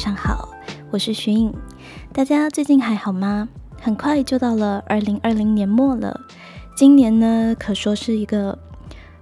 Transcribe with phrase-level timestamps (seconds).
[0.00, 0.48] 上好，
[0.90, 1.52] 我是徐颖。
[2.10, 3.46] 大家最近还好吗？
[3.82, 6.18] 很快就到了二零二零年末了，
[6.74, 8.58] 今年呢可说是一个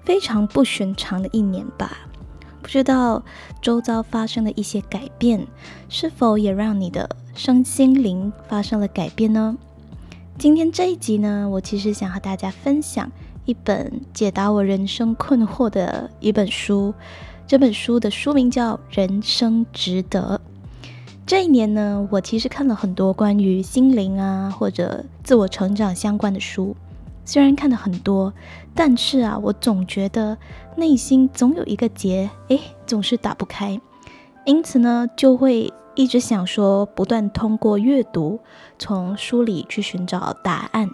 [0.04, 2.06] 非常不寻常的一年吧。
[2.62, 3.25] 不知道
[3.61, 5.48] 周遭发生的一些改变，
[5.88, 9.56] 是否也让你的身心灵发生了改变呢？
[10.39, 13.11] 今天这一集呢，我其实想和大家分享
[13.46, 16.95] 一本解答我人生困惑的一本书。
[17.48, 20.40] 这本书的书名叫《人生值得》。
[21.29, 26.75] 这一年呢，我其实看了很多关于心灵啊或者自我成长相关的书。
[27.27, 28.32] 虽然看了很多，
[28.75, 30.39] 但是啊，我总觉得
[30.77, 33.78] 内心总有一个结，诶，总是打不开。
[34.47, 38.41] 因此呢，就会一直想说，不断通过阅读，
[38.79, 40.89] 从书里去寻找答案。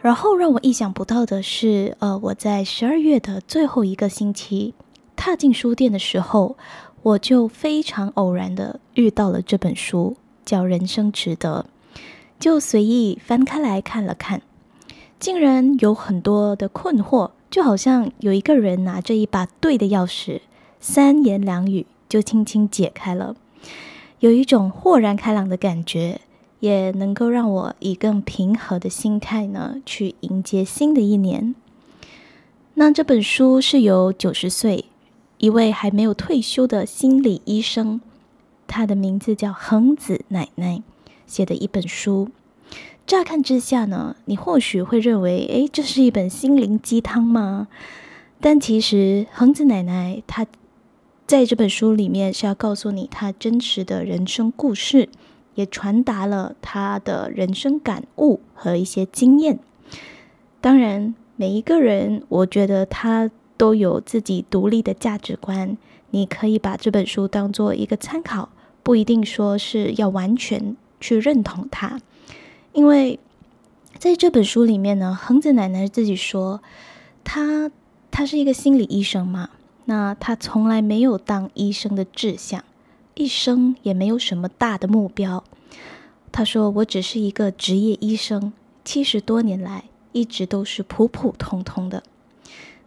[0.00, 4.74] 然后让我意想不到的是，呃，我在十二月的最后一个星期。
[5.16, 6.56] 踏进书店的时候，
[7.04, 11.66] 我就非常偶然的遇到了这本书，叫《人生值得》，
[12.40, 14.40] 就随意翻开来看了看，
[15.20, 20.40] 竟然有很多的困惑，就好像有一个人拿着一把对的钥匙，
[20.80, 23.36] 三言两语就轻轻解开了，
[24.20, 26.22] 有一种豁然开朗的感觉，
[26.60, 31.54] 也能够让我以更平和的心态呢，去迎接新的一年。
[32.72, 34.86] 那这本书是由九十岁。
[35.38, 38.00] 一位还没有退休的心理医生，
[38.66, 40.82] 他的名字叫恒子奶奶，
[41.26, 42.30] 写的一本书。
[43.06, 47.68] 乍看之下呢，你或许会认为，诶，这是一本心灵鸡汤吗？
[48.40, 50.46] 但其实恒子奶奶她
[51.26, 55.08] 在这本书里面是要告诉你她真实的人生故事，
[55.56, 59.58] 也传达了她的人生感悟和一些经验。
[60.60, 63.30] 当然，每一个人，我觉得他。
[63.56, 65.76] 都有自己独立的价值观，
[66.10, 68.48] 你可以把这本书当做一个参考，
[68.82, 72.00] 不一定说是要完全去认同它。
[72.72, 73.18] 因为
[73.98, 76.60] 在这本书里面呢，恒子奶奶自己说，
[77.22, 77.70] 她
[78.10, 79.50] 她是一个心理医生嘛，
[79.84, 82.64] 那她从来没有当医生的志向，
[83.14, 85.44] 一生也没有什么大的目标。
[86.32, 88.52] 她说：“我只是一个职业医生，
[88.84, 92.02] 七十多年来一直都是普普通通的。”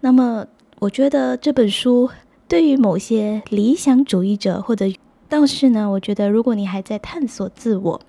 [0.01, 0.45] 那么。
[0.79, 2.07] 我觉得这本书
[2.47, 4.85] 对于某些理想主义者或者
[5.27, 7.99] 道士呢，我觉得如果你还在探索自我，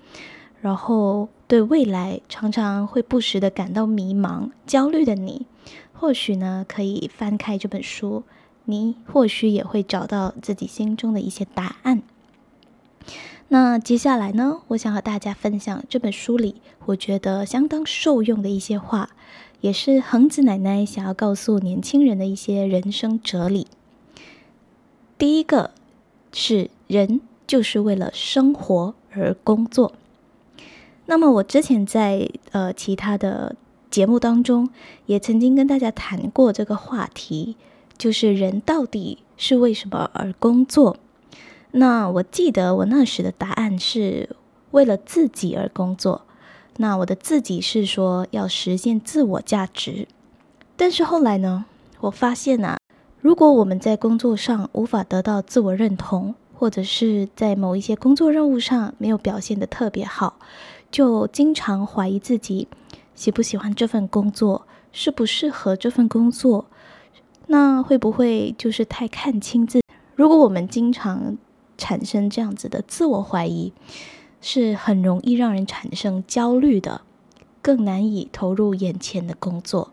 [0.61, 5.47] 然后对未来常常会不时的感到迷茫、焦虑的你，
[5.93, 8.23] 或许呢可以翻开这本书，
[8.65, 12.03] 你或许也会找到自己心中的一些答案。
[13.47, 19.09] 那接下来呢，我想和大家分享这本书里我觉得相当受用的一些话。
[19.61, 23.67] 也是恒子奶奶想要告诉年轻人的一些人生哲理。
[25.17, 25.71] 第一个
[26.31, 29.93] 是人就是为了生活而工作。
[31.07, 33.55] 那么我之前在呃其他的
[33.91, 34.69] 节目当中
[35.07, 37.57] 也曾经跟大家谈过这个话题，
[37.97, 40.95] 就是人到底是为什么而工作？
[41.71, 44.35] 那我记得我那时的答案是
[44.71, 46.21] 为了自己而工作。
[46.81, 50.07] 那我的自己是说要实现自我价值，
[50.77, 51.65] 但是后来呢，
[51.99, 52.77] 我发现啊，
[53.19, 60.39] 如果我们在工作上无法得到自我认同，或者是在某一些工作任务上没有表现的特别好，
[60.89, 62.69] 就经常怀疑自己
[63.13, 66.67] 喜不喜欢这份工作，适不适合这份工作，
[67.47, 69.83] 那会不会就是太看清自己？
[70.15, 71.37] 如果我们经常
[71.77, 73.73] 产生这样子的自我怀疑。
[74.41, 77.01] 是很容易让人产生焦虑的，
[77.61, 79.91] 更难以投入眼前的工作。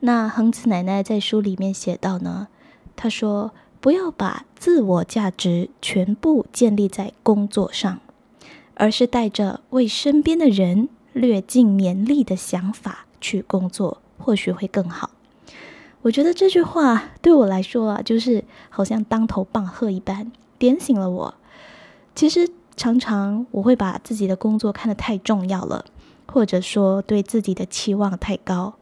[0.00, 2.48] 那恒子奶奶在书里面写到呢，
[2.96, 8.00] 她说：“不要把自我价值全部建立在工作上，
[8.74, 15.10] 而是带着为身边的人略尽绵力的想法去工作，或许会更好。”
[16.02, 21.34] 我觉得这句话对我来说啊，就是好像当头棒喝一般，点醒了我。
[22.14, 22.50] 其实。
[22.80, 25.84] 常常我会把自己的工作看得太重要了，
[26.26, 28.72] 或者说对自己的期望太高，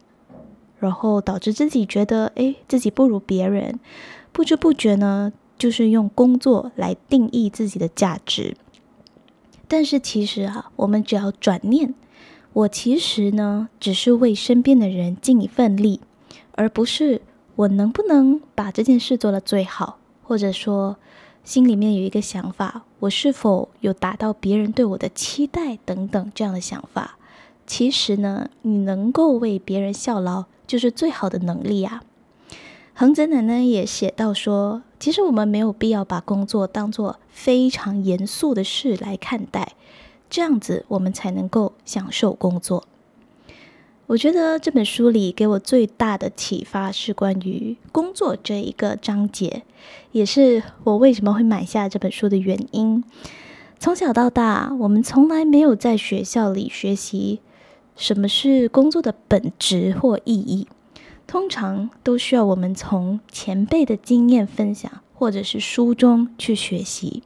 [0.79, 3.81] 然后导致自己觉得，哎，自己不如别人，
[4.31, 8.57] 不知不觉呢，就是用工作来定义自己的价值。
[9.67, 11.93] 但是其实啊，我们只要转念，
[12.53, 16.01] 我其实呢，只是为身边的人尽一份力，
[16.53, 17.21] 而不是
[17.57, 20.99] 我能不能把这件事做得最好，或者说。
[21.45, 27.17] 心里面有一个想法，我是否有达到别人对我的期待等等这样的想法？
[27.67, 32.03] 其实呢，你能够为别人效劳，就是最好的能力啊。
[32.95, 39.75] 恒子奶奶也写到说，其实我们没有必要把工作当做非常严肃的事来看待，
[40.29, 42.88] 这样子我们才能够享受工作。
[44.09, 49.65] 我觉得这本书里给我最大的启发是关于工作这一个章节，
[50.13, 53.05] 也是我为什么会买下这本书的原因。
[53.79, 57.41] 从小到大，我们从来没有在学校里学习
[57.97, 60.67] 什么是工作的本质或意义，
[61.27, 67.23] 通常都需要我们从前辈的经验分享或者是书中去学习。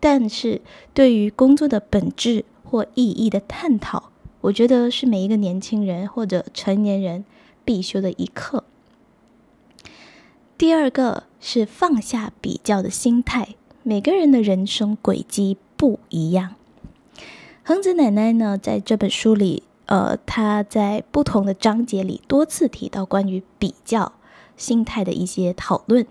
[0.00, 0.62] 但是
[0.92, 7.24] 对于工作的本质或意义的探讨，我觉得是每一个年轻人或者成年人
[7.64, 8.64] 必修的一课。
[10.56, 13.54] 第二个是放下比较的心态。
[13.82, 16.56] 每个人的人生轨迹不一样。
[17.62, 24.12] 恒子奶奶呢，在这本书里，呃，她在不同的章节里多次提到关于比较
[24.56, 26.06] 心态的一些讨论。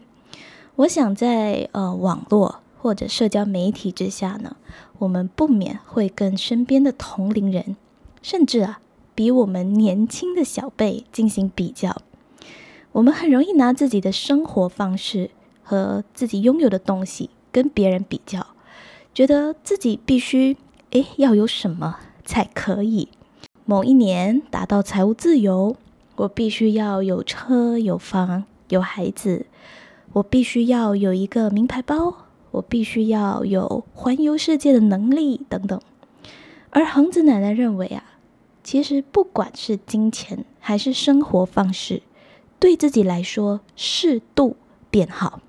[0.78, 4.56] 我想在呃网络或者社交媒体之下呢，
[5.00, 7.76] 我们不免会跟身边的同龄人。
[8.22, 8.80] 甚至啊，
[9.16, 12.02] 比我们年轻的小辈进行比较，
[12.92, 15.32] 我们很容易拿自己的生活方式
[15.64, 18.48] 和自己拥有的东西跟别人比较，
[19.14, 20.58] 觉得自己必须
[20.92, 23.10] 诶要有什么才可以。
[23.66, 25.76] 某一年达到财务自由，
[26.16, 29.46] 我必须要有车有房有孩子，
[30.14, 32.14] 我必须要有一个名牌包，
[32.52, 35.80] 我必须要有环游世界的能力等等。
[36.78, 38.04] 而恒子奶奶认为啊。
[38.64, 42.04] 其实，不管是金钱还是生活方式，
[42.60, 44.56] 对自己来说适度
[44.92, 45.42] 便好。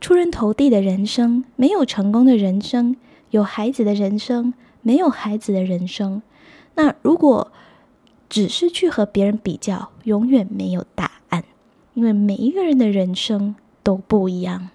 [0.00, 2.94] 出人头地的人生，没有成功的人生；
[3.28, 6.22] 有孩子的人生，没有孩子的人生。
[6.76, 7.52] 那如果
[8.30, 11.44] 只是去和别人比较，永远没有答案，
[11.92, 14.70] 因为每一个人的人生都不一样。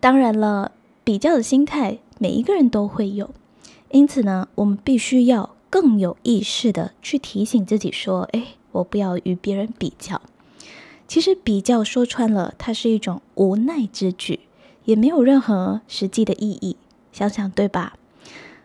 [0.00, 0.72] 当然了，
[1.02, 3.30] 比较的心态，每一个人都会有。
[3.92, 5.54] 因此呢，我们必须要。
[5.70, 10.20] 更有意识的去提醒自己说：“哎，我不要与别人比较。”
[11.08, 14.40] 其实比较说穿了，它是一种无奈之举，
[14.84, 16.76] 也没有任何实际的意义。
[17.10, 17.96] 想想对吧？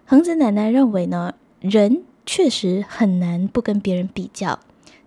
[0.06, 4.60] 恒子奶奶认为呢，人确实很难不跟别人比较，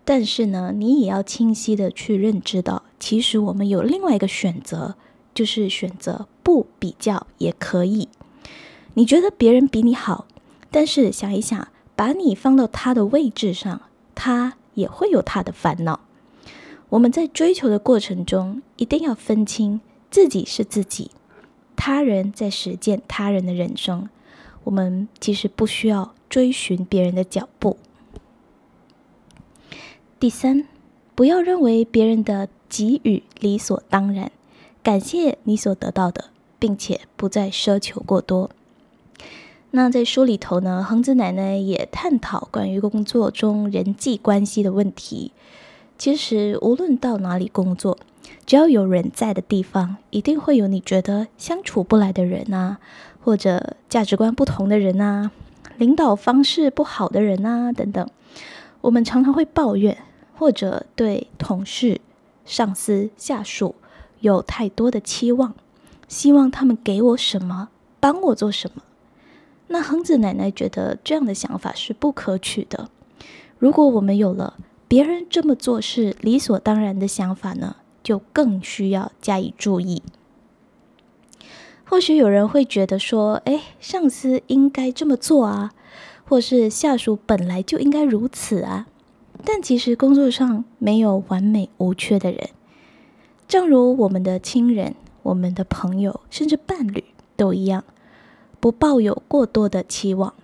[0.06, 4.94] 但是呢，你也要清晰的去认知到，其实我们有另外一个选择，
[5.34, 8.08] 就是选择不比较也可以。
[9.00, 10.26] 你觉得别人比你好，
[10.70, 11.69] 但是想一想。
[11.97, 13.82] 把你放到他的位置上，
[14.14, 16.00] 他也会有他的烦恼。
[16.88, 21.11] 我们在追求的过程中，一定要分清自己是自己，
[21.76, 24.08] 他人在实践他人的人生。
[24.64, 27.76] 我们其实不需要追寻别人的脚步。
[30.19, 30.67] 第三，
[31.14, 34.32] 不要认为别人的给予理所当然，
[34.82, 38.49] 感谢你所得到的，并且不再奢求过多。
[39.72, 45.31] 那在书里头呢，恒子奶奶也探讨关于工作中人际关系的问题。
[45.96, 47.96] 其实无论到哪里工作，
[48.44, 52.78] 只要有人在的地方，一定会有你觉得相处不来的人啊，
[53.22, 55.30] 或者价值观不同的人啊，
[55.78, 58.09] 领导方式不好的人啊等等。
[58.80, 59.99] 我们常常会抱怨，
[60.37, 62.00] 或者对同事、
[62.44, 63.76] 上司、下属
[64.18, 65.54] 有太多的期望，
[66.09, 67.68] 希望他们给我什么，
[68.00, 68.83] 帮我做什么。
[69.72, 72.90] 那恒子奶奶觉得这样的想法是不可取的。
[73.56, 74.58] 如果我们有了
[74.88, 80.02] 别人这么做是理所当然的想法呢，就更需要加以注意。
[81.84, 85.70] 或许有人会觉得说：“哎，上司应该这么做啊，
[86.24, 88.88] 或是下属本来就应该如此啊。”
[89.44, 92.50] 但其实工作上没有完美无缺的人，
[93.46, 97.04] 正如我们的亲人、我们的朋友，甚至伴侣
[97.36, 97.84] 都一样。
[98.61, 100.35] 不抱有过多的期望，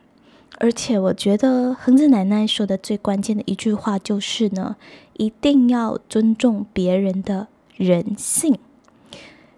[0.59, 4.77] 而且我觉得恒子奶奶说的最关键的一句话就是呢，
[5.19, 8.59] 一定要尊重别人的人性，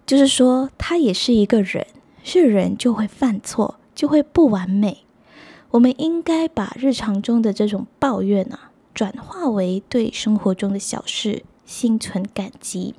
[0.04, 1.86] 就是说他也是一个人，
[2.24, 5.04] 是人就会犯错，就会不完美。
[5.70, 12.96] 我们应该把日常中的这种抱怨啊，转化为对生活中的小事心存感激。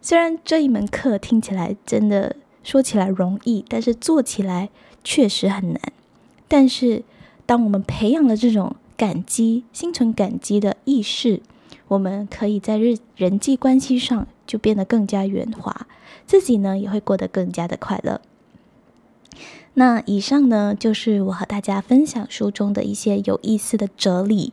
[0.00, 2.36] 虽然这一门课听起来真的。
[2.64, 4.70] 说起来容易，但是做起来
[5.04, 5.80] 确实很难。
[6.48, 7.04] 但是，
[7.46, 11.40] 当我们培养了这种感激、心存感激的意识，
[11.88, 15.86] 我们可以在日人际关系上就变得更加圆滑，
[16.26, 18.20] 自己呢也会过得更加的快乐。
[19.74, 24.52] 那以上呢就是我和大家分享书中的一些有意思的哲理。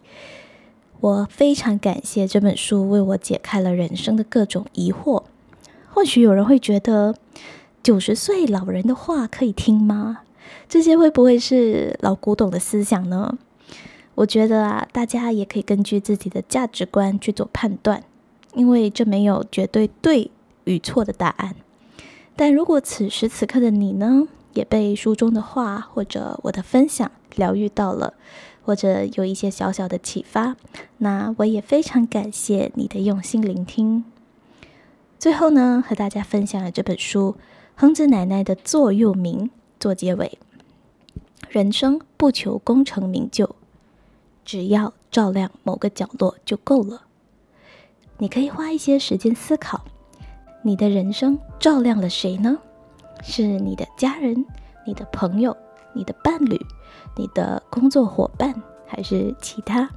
[1.00, 5.24] 我非常感谢这本书为我解开了人生的各种疑惑。
[5.94, 7.16] 或许有人会觉得，
[7.84, 10.20] 九十岁老人的话可以听吗？
[10.70, 13.38] 这些会不会是老古董的思想呢？
[14.16, 18.04] 我觉得啊，大家也可以根据自己的价值观去做判断，
[18.54, 20.30] 因为这没有绝对对
[20.66, 21.56] 与错的答案。
[22.36, 28.14] 但如果此时此刻的你呢，也被书中的话或者我的分享疗愈到了，
[28.64, 30.56] 或者有一些小小的启发，
[31.00, 34.04] 那我也非常感谢你的用心聆听。
[35.18, 37.36] 最后呢，和大家分享了这本书
[37.82, 40.38] 亨子奶奶的座右铭做结尾：
[41.50, 43.56] 人生不求功成名就。
[44.46, 47.02] 只要照亮某个角落就够了。
[48.20, 49.84] 你可以花一些时间思考，
[50.62, 52.60] 你的人生照亮了谁呢？
[53.24, 54.46] 是你的家人、
[54.86, 55.58] 你的朋友、
[55.96, 56.64] 你的伴侣、
[57.18, 58.54] 你的工作伙伴，
[58.86, 59.90] 还是其他？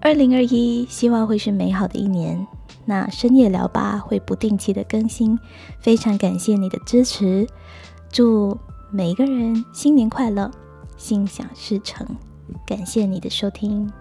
[0.00, 2.46] 二零二一，希望会是美好的一年。
[2.86, 5.38] 那深夜聊吧会不定期的更新，
[5.80, 7.46] 非常感谢你的支持。
[8.10, 8.56] 祝
[8.90, 10.50] 每一个人新年快乐，
[10.96, 12.06] 心想事成。
[12.64, 13.92] 感谢你的收听。